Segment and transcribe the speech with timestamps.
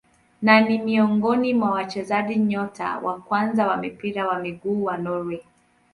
[0.41, 5.41] Na ni miongoni mwa wachezaji nyota wa kwanza wa mpira wa miguu wa Norway.